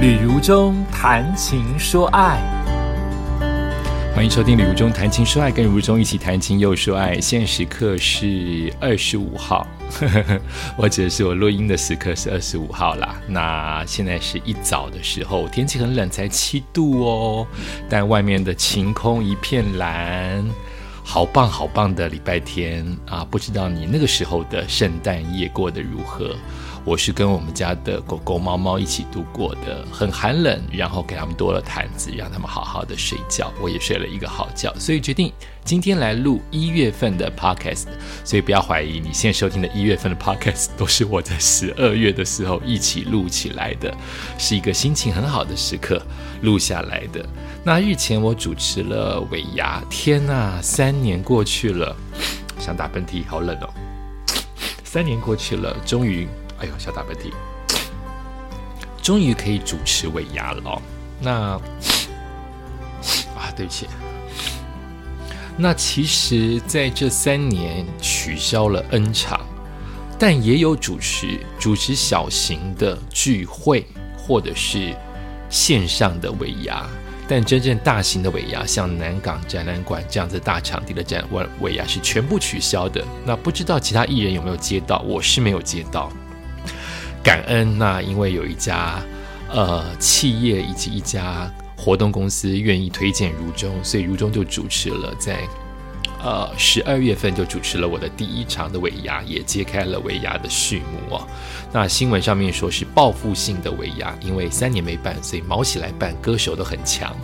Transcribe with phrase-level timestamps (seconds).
[0.00, 2.40] 旅如中谈情说爱，
[4.14, 7.20] 欢迎收听《旅如中谈情说爱》，跟如中一起谈情又说爱。
[7.20, 9.66] 现在时刻是二十五号，
[10.78, 13.14] 我指的是我录音的时刻是二十五号啦。
[13.28, 17.46] 那现在是一早的时候，天气很冷，才七度哦，
[17.86, 20.42] 但外面的晴空一片蓝，
[21.04, 23.22] 好棒好棒的礼拜天啊！
[23.30, 26.34] 不知道你那个时候的圣诞夜过得如何？
[26.82, 33.52] 我是跟我们家的狗狗、猫猫一起度过的，很寒冷，然后给他们多了毯子，让他们好好的睡觉。
[33.60, 35.30] 我也睡了一个好觉，所以决定
[35.62, 37.84] 今天来录一月份的 podcast。
[38.24, 43.94] 所以不要怀疑，你现在收听的一月份的 podcast 都是我在十二月的时候一起录起来的，
[44.38, 46.00] 是一个心情很好的时刻
[46.40, 47.24] 录下来的。
[47.62, 51.94] 那日前我主持了尾牙，天呐，三年过去了，
[52.58, 53.68] 想打喷嚏，好冷哦。
[54.82, 56.26] 三年过去了，终于。
[56.60, 57.32] 哎呦，小打喷嚏！
[59.02, 60.82] 终于可以主持尾牙了哦。
[61.20, 61.32] 那
[63.34, 63.88] 啊，对不起。
[65.56, 69.40] 那其实在这三年取消了 N 场，
[70.18, 73.86] 但也有主持主持小型的聚会
[74.16, 74.94] 或者是
[75.48, 76.86] 线上的尾牙。
[77.26, 83.04] 但真正大型的尾牙，像南港展览馆这样子大场地的展尾尾牙是全部取消的。
[83.24, 84.98] 那不知道其他艺人有没有接到？
[85.06, 86.10] 我是没有接到。
[87.22, 89.02] 感恩那，因为有一家
[89.50, 95.40] 呃企业以及一家活动公司愿意推荐如中，所以如中就主持了，在
[96.22, 101.26] 呃十二月份就主持了我的第一场的尾牙，也揭开了尾牙的序幕哦。
[101.72, 107.14] 那新闻上面说是报复性的尾牙，因为三年没办，所以毛起来办，歌手都很强，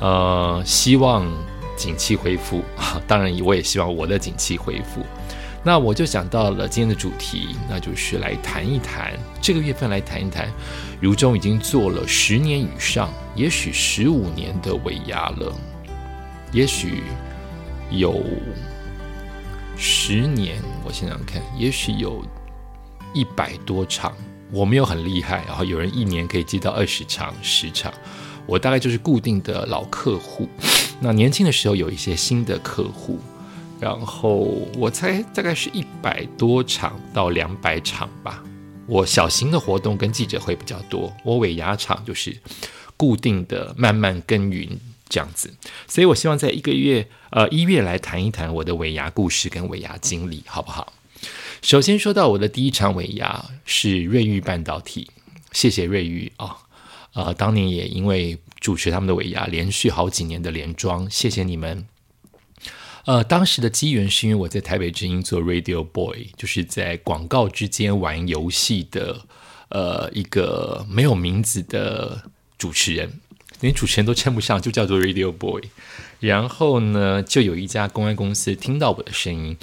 [0.00, 1.26] 呃，希望
[1.76, 2.62] 景气恢复。
[3.06, 5.04] 当然，我也希望我的景气恢复。
[5.64, 10.52] 那我就想到了今天的主题，那就是来谈一谈这个月份来谈一谈，
[11.00, 15.54] 如中已经做了十年以上，也许十五年的尾牙了，
[16.50, 17.04] 也许
[17.90, 18.24] 有
[19.76, 22.24] 十年，我想想看，也许有
[23.14, 24.12] 一百多场，
[24.50, 27.94] 我没有很厉害，然后有人一年可以接到二十场、十场，
[28.46, 30.48] 我大概就是固定的老客户，
[30.98, 33.20] 那年轻的时候有一些新的客户。
[33.82, 34.36] 然后
[34.76, 38.40] 我猜大概是一百多场到两百场吧。
[38.86, 42.36] 我小型的活动跟记者会比较多，我尾牙场就是
[42.96, 44.68] 固定的慢慢耕耘
[45.08, 45.52] 这样子。
[45.88, 50.92] 所以我希望在一个月呃一月来谈一谈我的尾牙故事跟尾牙经历，好不好？
[51.60, 55.10] 首先说到我的第一场尾牙是瑞昱半导体，
[55.50, 56.56] 谢谢瑞昱啊，
[57.14, 61.84] 呃，当年也因为主持他们的尾牙，连续好几年的连庄，谢谢你们。
[63.04, 69.22] 呃，当时的机缘是因为我在台北之音做 Radio Boy，就是在广告之间玩游戏的，
[69.70, 72.22] 呃，一个没有名字的
[72.56, 73.20] 主持人，
[73.60, 75.62] 连主持人都称不上，就叫做 Radio Boy。
[76.20, 79.56] 然后呢，就有一家公关公司听到我的声音，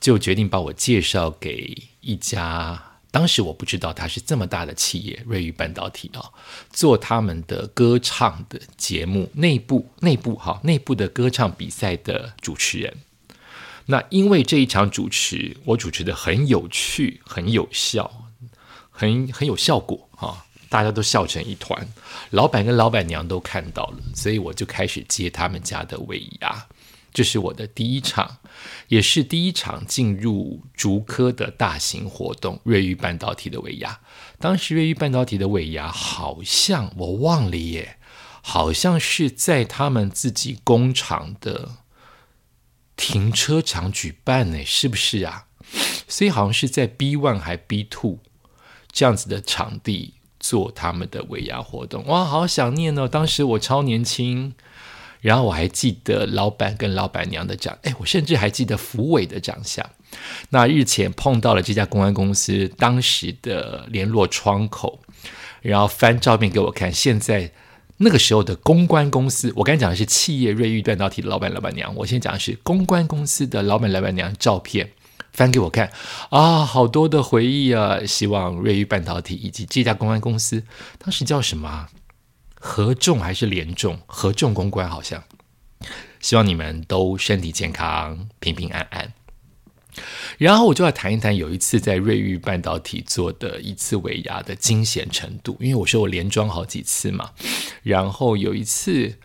[0.00, 2.91] 就决定把我介绍给一家。
[3.12, 6.32] 当时我不知道他是这么大的企业，瑞昱半导体啊，
[6.72, 12.96] 做他们的歌唱的节目，内部内部哈，内部的歌唱比赛的主持人。
[13.86, 18.10] 那因为这一场主持，我主持的很有趣，很有效，
[18.90, 21.86] 很很有效果哈，大家都笑成一团，
[22.30, 26.66] 老板跟老板娘都看到了，所以我就开始接他们家的尾牙。
[27.12, 28.38] 这是我的第一场，
[28.88, 34.00] 也是第一场进入竹科的大型活动——瑞昱半导体的尾牙。
[34.38, 37.98] 当时瑞昱半导体的尾牙好像我忘了耶，
[38.42, 41.70] 好像是在他们自己工厂的
[42.96, 45.46] 停车场举办呢，是不是啊？
[46.08, 48.18] 所以好像是在 B One 还 B Two
[48.90, 52.04] 这样子的场地做他们的尾牙活动。
[52.06, 53.08] 哇，好想念哦！
[53.08, 54.54] 当时我超年轻。
[55.22, 59.88] 然后我还记得老板跟老板娘的长，哎，我甚至还记得福伟的长相。
[60.50, 64.98] 那日前碰到了这家公关公司当时的联络窗口，
[65.62, 66.92] 然后翻照片给我看。
[66.92, 67.52] 现在
[67.98, 74.90] 那个时候的公关公司，我刚才讲的是企业瑞昱半导体的老板老板娘，我先讲的是公关公司的老板老板娘照片，
[75.32, 75.90] 翻给我看
[76.30, 78.04] 啊，好多的回忆啊！
[78.04, 80.64] 希望瑞昱半导体以及这家公关公司
[80.98, 81.86] 当时叫什么？
[82.64, 83.98] 合众还是联众？
[84.06, 85.24] 合众公关好像，
[86.20, 89.12] 希望你们都身体健康、平平安安。
[90.38, 97.32] 然后我就要谈一谈有一次在瑞昱半导体做的一次尾牙的惊险程度，因为我说我连装好几次嘛。
[97.82, 99.18] 然后有一次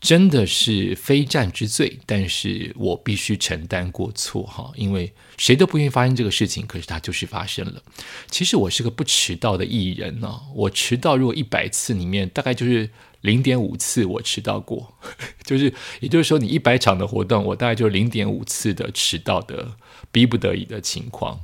[0.00, 7.82] 真的是非战之罪，但是我必须承担过错哈，因为谁都不愿意发生这个事情，可是它就是发生了。
[8.30, 12.88] 其实我是个不迟到的艺人呢，我迟到如果一百次里面大概就是
[13.20, 14.94] 零点五次我迟到过，
[15.44, 19.76] 就是也就是说你一百场的活动，我大概就零点五次的迟到的
[20.10, 21.38] 逼不得已的情况。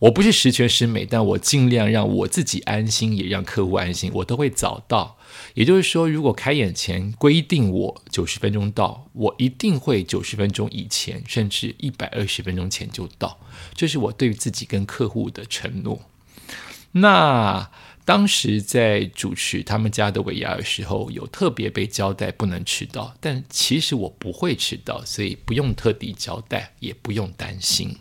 [0.00, 5.18] 我不是十全十美，但我尽量让我自己安心，也让客户安心，我都会早到。
[5.52, 13.38] 也就是说，如果开演前规定我九十分钟到，我一定会九十分钟以前，甚至一百二十分钟前就到。
[13.74, 16.00] 这是我对自己跟客户的承诺。
[16.92, 17.70] 那
[18.06, 27.94] 当时在主持他们家的尾牙的时候，有特别被交代不能迟到，但其实我不会迟到，所以不用特地交代，也不用担心。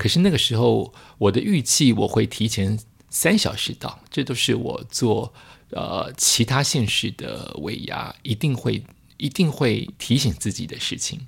[0.00, 2.78] 可是那个时候，我的预计我会提前
[3.10, 5.34] 三小时到，这都是我做。
[5.72, 8.82] 呃，其他县市的尾牙一定会
[9.18, 11.20] 一定会提醒自己的事情，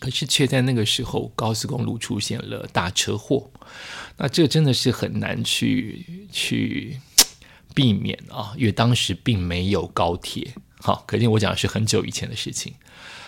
[0.00, 3.48] 可是却在那个时候高速公路出现了大车祸，
[4.16, 6.98] 那这真的是很难去去
[7.72, 12.74] 避免啊，因为当时并没有高铁，好，可见我讲的是很久以前的事情，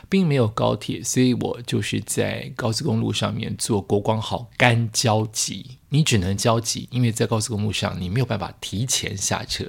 [0.08, 9.66] 并没有高铁，所以我就是在高速公路上面坐国光号干焦急，你只能焦急，因为在高速公路上你没有办法提前下车。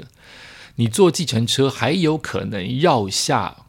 [0.76, 3.66] 你坐计程车还有可能绕下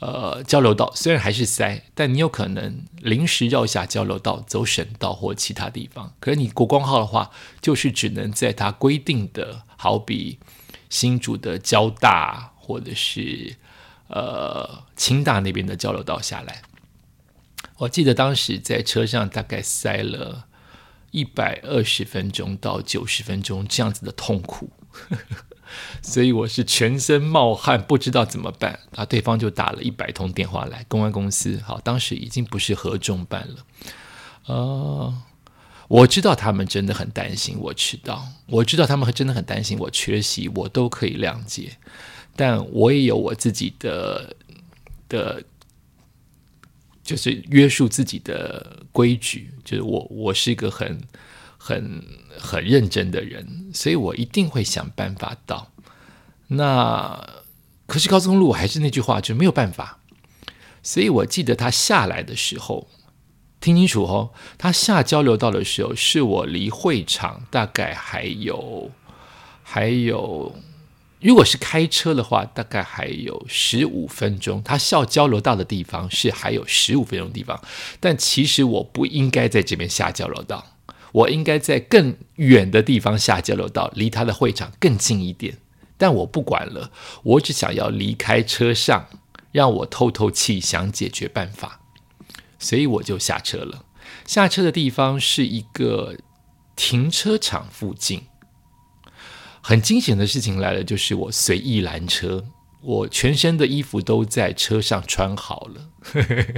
[0.00, 6.12] 呃交流道，虽然还是塞，但你有可能临时绕下交流道走省道或其他地方。
[6.20, 7.30] 可是你国光号的话，
[7.62, 10.38] 就是只能在它规定的，好比
[10.90, 13.56] 新竹的交大或者是
[14.12, 16.62] 呃清大那边的交流道下来。
[17.78, 20.46] 我记得当时在车上大概塞了
[21.10, 24.70] 一百二十分钟到九十分钟这样子的痛苦。
[26.02, 29.06] 所以我是全身冒汗，不知道怎么办啊！
[29.06, 33.56] 对方就打了一百通电话来，公安公司好，当时已经不是合众办了。
[34.44, 35.22] 呃，
[35.88, 41.78] 我知道他们真的很担心我迟到，我知道他们真的很担心我缺席，我都可以谅解。
[42.34, 44.34] 但我也有我自己的
[45.08, 45.42] 的，
[47.02, 51.00] 就是约束自己的规矩，就是我我是一个很
[51.58, 52.02] 很
[52.38, 55.70] 很认真的人，所以我一定会想办法到。
[56.48, 57.42] 那
[57.86, 59.98] 可是高速公路还是那句话，就没有办法。
[60.82, 62.88] 所以我记得他下来的时候，
[63.60, 68.90] 听清楚哦，他下交流道的时候，是我离会场大概还有
[69.62, 70.54] 还有，
[71.22, 74.60] 如果是开车的话，大概还有十五分钟。
[74.62, 77.62] 他下交流道的地方是还有十五分钟地方，
[78.00, 80.66] 但其实我不应该在这边下交流道，
[81.12, 85.58] 我应该在更远的地方下交流道，离他的会场更近一点。
[85.96, 86.90] 但我不管了，
[87.22, 89.06] 我只想要离开车上，
[89.52, 91.80] 让我透透气，想解决办法，
[92.58, 93.84] 所以我就下车了。
[94.26, 96.16] 下车的地方是一个
[96.74, 98.24] 停车场附近。
[99.62, 102.44] 很惊险的事情来了，就是我随意拦车，
[102.82, 105.88] 我全身的衣服都在车上穿好了。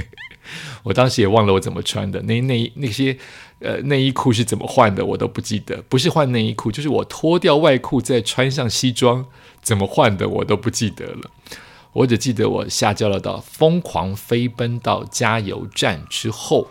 [0.83, 3.17] 我当时也忘了我怎么穿的，那那那些。
[3.61, 5.81] 呃，内衣裤是怎么换的，我都不记得。
[5.89, 9.25] 不是换内衣裤，就是我脱掉外裤再穿上西装，
[9.63, 11.31] 怎么换的我都不记得了。
[11.95, 16.69] 我只记得我下交了道，疯狂飞奔到加油站之后，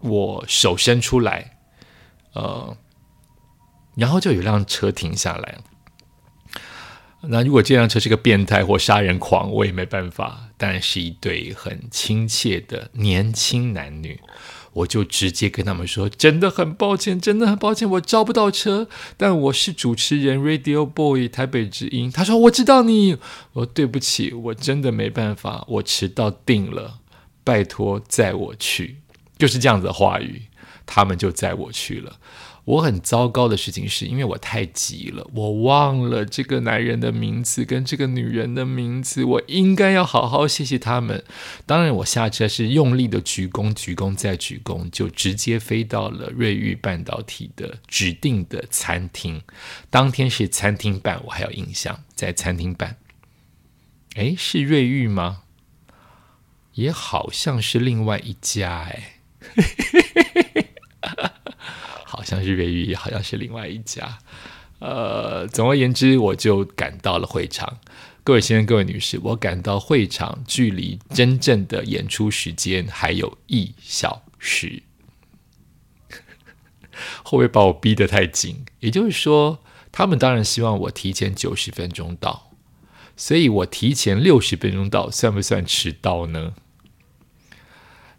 [0.00, 1.58] 我手伸出来，
[2.34, 2.76] 呃，
[3.94, 5.58] 然后就有辆车停下来。
[7.22, 10.48] 那如果这辆车是个变态或杀人狂，我也没办法。
[10.56, 14.20] 但是一对很亲切的年轻男女。
[14.74, 22.10] 我就直接跟他们说，真的很抱歉，真的很抱歉，我招不到车，但我是主持人 Radio Boy 台北之音。
[22.10, 23.18] 他说我知道你，
[23.52, 27.00] 我对不起，我真的没办法，我迟到定了，
[27.44, 28.96] 拜托载我去，
[29.36, 30.44] 就是这样子的话语，
[30.86, 32.18] 他们就载我去了。
[32.64, 39.24] 我很糟糕的事情是，因为我太急了，我忘了这个男人的名字跟这个女人的名字。
[39.24, 41.24] 我应该要好好谢谢他们。
[41.66, 49.42] 当然，我下车是用力的鞠躬，鞠躬再鞠躬，就直接飞到了瑞玉半导体的指定的餐厅。
[49.90, 52.96] 当天是餐厅办，我还有印象，在餐厅办。
[54.14, 55.42] 哎，是瑞玉吗？
[56.74, 59.18] 也好像是另外一家哎。
[62.12, 64.18] 好像是瑞玉，好像是另外一家。
[64.80, 67.78] 呃，总而言之，我就赶到了会场。
[68.22, 74.82] 各位先生、各位女士，我赶到会场，距离真正的演出时间还有一小时。
[77.24, 78.66] 会不会把我逼得太紧？
[78.80, 82.50] 也就是说，他们当然希望我提前九十分钟到。
[83.16, 86.52] 所以我提前六十分钟到，算不算迟到呢？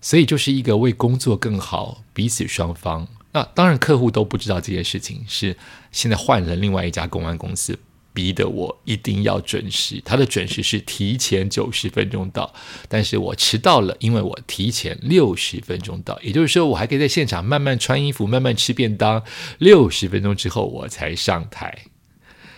[0.02, 3.08] 所以就是一个为工作更好，彼此双方。
[3.34, 5.58] 那当然，客户都不知道这件事情，是
[5.92, 7.78] 现在换了另外一家公关公司，
[8.14, 10.00] 逼得我一定要准时。
[10.06, 12.54] 他的准时是提前九十分钟到，
[12.88, 19.24] 但是我迟到了，因为我提前六十分钟到，也就是说，我还可以在现场慢慢穿衣服，慢慢吃便当。
[19.58, 21.86] 六十分钟之后我才上台。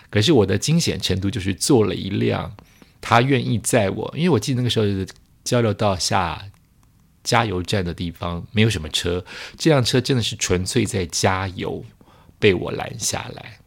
[0.10, 2.54] 可是我的惊险程度就是坐了一辆
[3.00, 4.86] 他愿意载我，因为我记得那个时候
[5.46, 6.50] 交流到下。
[7.26, 9.26] 加油站的地方没有什么车，
[9.58, 11.84] 这辆车真的是纯粹在加油，
[12.40, 13.60] 被我拦下来。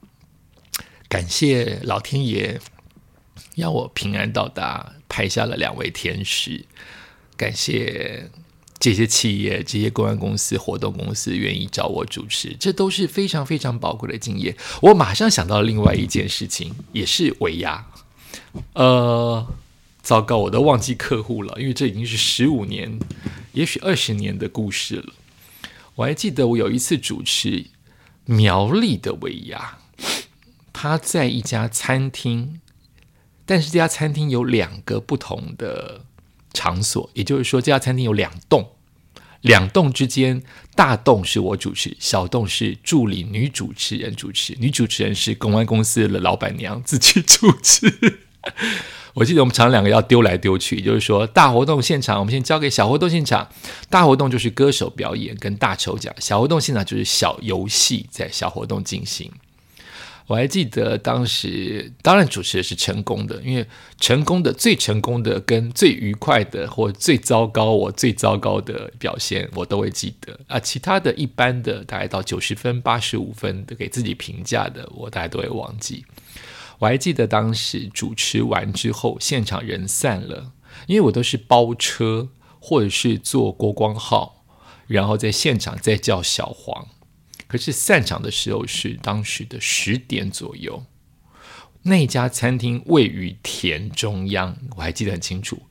[1.08, 2.58] 感谢老天爷，
[3.56, 6.64] 让我平安到达，拍下了两位天使。
[7.36, 8.30] 感谢
[8.78, 14.56] 这些企业、这些公关公司、活动公司愿意找我主持，这都是非常非常宝贵的经验。
[14.80, 17.86] 我马上想到另外一件事情，也是尾牙，
[18.72, 19.46] 呃。
[20.08, 22.98] 糟糕，我都忘记客户了，因为这已经是十五年，
[23.52, 25.12] 也许二十年的故事了。
[25.96, 27.66] 我还记得我有一次主持
[28.24, 29.76] 苗栗的尾牙，
[30.72, 32.62] 他在一家餐厅，
[33.44, 36.06] 但是这家餐厅有两个不同的
[36.54, 38.70] 场所，也就是说，这家餐厅有两栋，
[39.42, 40.42] 两栋之间，
[40.74, 48.20] 大栋是我主持，小栋是助理女主持人主持，女主持人是公关公司的老板娘自己主持。
[49.14, 53.48] 我记得我们常两个要丢来丢去，就是说大活动现场，我们先交给小活动现场。
[53.90, 59.30] 大活动就是歌手表演跟大抽奖，小活动现场就是小游戏在小活动进行。
[60.28, 63.66] 我还记得当时，当然主持的是成功的，因为
[63.98, 70.60] 成功的最成功的跟最愉快的或最糟糕，我最糟糕的表现我都会记得啊。
[70.60, 76.04] 其他的一般的大概到九十分、八十五分的给自己评价的，我大概都会忘记。
[76.78, 80.52] 我还记得当时主持完之后，现场人散了，
[80.86, 82.28] 因为我都是包车
[82.60, 84.44] 或者是坐国光号，
[84.86, 86.86] 然后在现场再叫小黄。
[87.48, 90.84] 可是散场的时候是当时的十点左右，
[91.82, 95.62] 那家餐厅位于田中央，我还记得很清楚。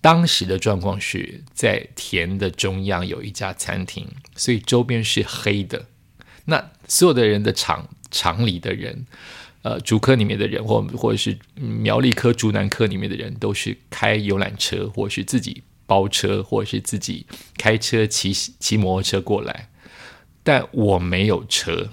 [0.00, 5.86] 当时的状况是在田的中央有一家餐厅，所以周边是黑的。
[6.46, 9.04] 那所有的人的厂厂里的人。
[9.66, 17.26] 呃，竹科里面的人，或或者是苗栗科、竹南科里面的人，都是开游览车，或是自己包车，或是自己
[17.58, 19.68] 开车、骑骑摩托车过来。
[20.44, 21.90] 但我没有车，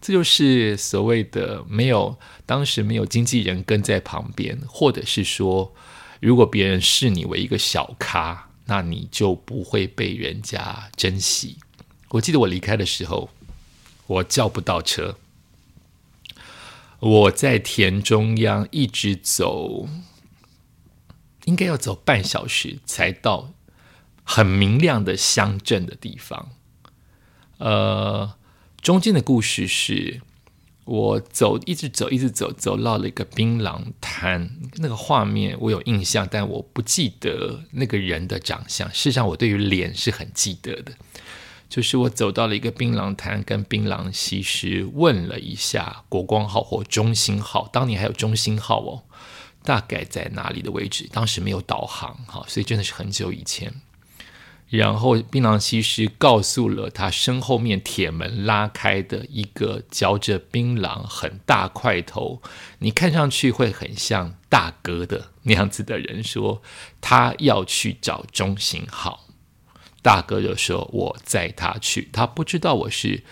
[0.00, 5.72] 这就是所谓的没有当时没有经纪人跟在旁边，或者是说，
[6.20, 11.58] 如果别人视你为一个小咖，那你就不会被人家珍惜。
[12.08, 13.30] 我记得我离开的时候，
[14.08, 15.16] 我叫不到车。
[17.00, 19.88] 我在田中央一直走，
[21.44, 23.52] 应该要走半小时才到
[24.24, 26.50] 很明亮的乡镇的地方。
[27.58, 28.34] 呃，
[28.80, 30.20] 中间的故事是
[30.84, 34.58] 我走，一直走，一直走，走到了一个槟榔摊。
[34.76, 38.88] 那个画面我有印象，但我不记得那个人的长相。
[38.90, 40.92] 事实上，我对于脸是很记得的。
[41.68, 49.02] 就是我走到了一个槟榔摊，跟槟榔西施问了一下国光号或中兴号，当年还有中兴号哦，
[49.62, 51.08] 大概在哪里的位置？
[51.12, 53.74] 当时没有导航哈，所以真的是很久以前。
[54.70, 62.42] 然后槟榔西施告诉了他身后面铁门拉开的一个嚼着槟榔很大块头，
[62.80, 66.62] 你看上去会很像大哥的那样子的人，说
[67.00, 69.27] 他要去找中兴号。
[70.02, 73.22] 大哥就说：“我载他去。”他不知道我是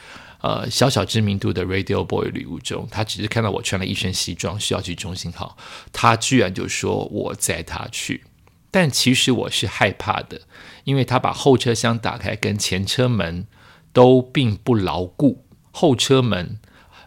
[0.40, 5.56] 呃小小知名度的 Radio Boy 旅务中，他只是看到我穿了一身西装，需要去中心号。
[5.92, 8.24] 他居然就说我载他去，
[8.70, 10.42] 但其实我是害怕的，
[10.84, 13.46] 因为他把后车厢打开，跟前车门
[13.92, 16.58] 都并不牢固，后车门。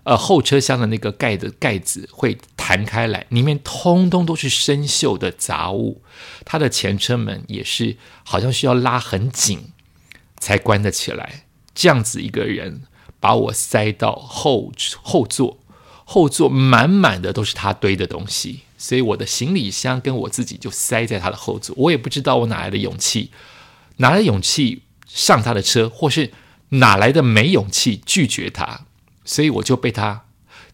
[0.10, 6.02] 呃，后车厢的那个盖的盖子会弹开来，里面通通都是生锈的杂物。
[6.46, 9.72] 它的前车门也是，好像需要拉很紧
[10.40, 11.46] 才关得起来。
[11.76, 12.82] 这样子一个人
[13.20, 14.72] 把我塞到后
[15.04, 15.60] 后座，
[16.06, 21.76] 后座满满的都是他堆的东西，所以我的行李箱跟我自己就塞在他的后座。
[21.78, 23.30] 我也不知道我哪来的勇气，
[23.98, 26.32] 哪来勇气上他的车，或是
[26.70, 28.88] 哪来的没勇气拒绝他。
[29.30, 30.26] 所以我就被他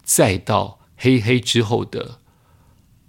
[0.01, 2.19] 载到黑黑之后的，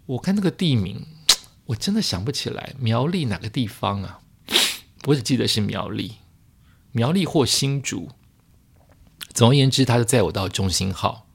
[0.06, 1.06] 我看那个地名，
[1.66, 4.18] 我真的想不起来苗栗哪个地方啊？
[5.06, 6.16] 我只记得是苗栗，
[6.90, 8.10] 苗栗或新竹。
[9.32, 11.28] 总而言之，他就载我到中心号。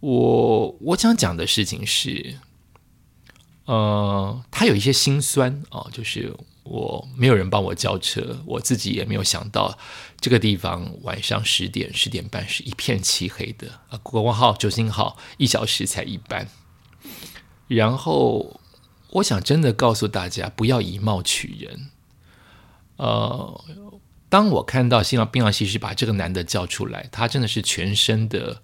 [0.00, 2.38] 我我想讲的事情是，
[3.66, 6.34] 呃，他有一些心酸哦，就是
[6.74, 9.78] 我没有人帮我叫车，我自己也没有想到
[10.18, 16.48] 这个地方晚上十点十点半是一片漆黑的啊，国光号、九星号一小时才一班，
[17.68, 18.60] 然后
[19.10, 21.90] 我想真的告诉大家，不要以貌取人，
[22.96, 23.64] 呃。
[24.30, 28.60] 当我看到新郎槟榔西施把这个男的叫出来，他真的是全身的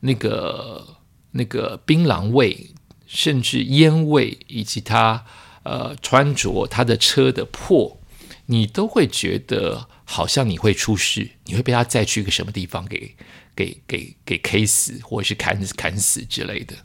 [0.00, 0.98] 那个
[1.30, 2.74] 那个槟榔味，
[3.06, 5.24] 甚至烟味，以及他
[5.64, 7.98] 呃穿着他的车的破，
[8.46, 13.16] 你都会觉得好像你会出事，你会被他载去一个什么地方给
[13.56, 16.76] 给给给 K 死，或者是砍砍死之类的。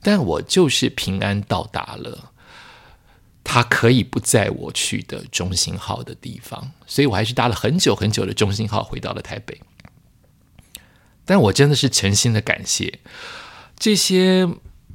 [0.00, 2.30] 但我就是平安到达了。
[3.46, 9.60] 他可以不载我去的中心号的地方，所以我还是搭了很久很久的中心号回到了台北。
[11.26, 13.00] 但我真的是诚心的感谢
[13.78, 14.48] 这些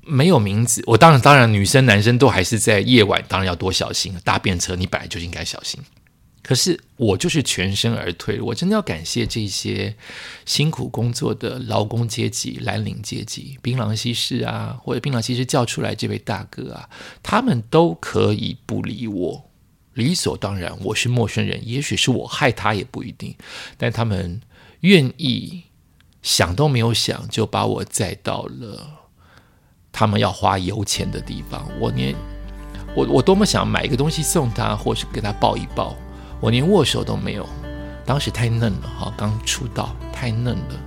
[0.09, 0.83] 没有名字。
[0.87, 4.15] 我当然当然，女生男生都还是在夜晚，当然要多小心。
[4.23, 5.79] 搭便车，你本来就应该小心。
[6.41, 9.95] 可是我就是全身而退，我真的要感谢这些
[10.45, 16.89] 辛苦工作的劳工阶级、蓝领阶级、槟榔西施啊，或者槟榔西施叫出来这位大哥啊，
[17.21, 19.49] 他们都可以不理我，
[19.93, 23.35] 理所当然，我是陌生人，也许是我害他也不一定，
[23.77, 24.41] 但他们
[24.79, 25.63] 愿意
[26.23, 28.98] 想都没有想就把我载到了
[29.91, 31.67] 他们要花油钱的地方。
[31.79, 32.15] 我连
[32.95, 35.95] 我我多么想买一个东西送他，或是给他抱一抱。
[36.39, 37.45] 我连握手都没有，
[38.05, 40.79] 当时太嫩了哈，刚出道太嫩了，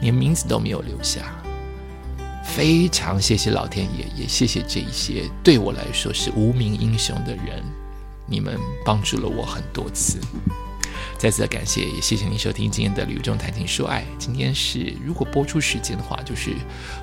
[0.00, 1.34] 连名字都没有留下。
[2.44, 7.62] 非常谢谢老天爷，也谢谢这一些对我来说是无名英雄的人，
[8.26, 10.18] 你们帮助了我很多次。
[11.20, 14.00] 再次的感谢，也谢谢您收听今天的《旅中谈情说爱》。
[14.18, 16.56] 今天是如果播出时间的话，就是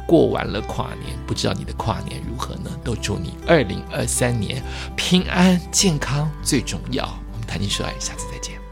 [0.07, 2.71] 过完了跨年，不知道你的跨年如何呢？
[2.83, 4.59] 都祝你二零二三年
[4.95, 7.05] 平安健康最重要。
[7.31, 8.66] 我们谈情说爱，下次再见。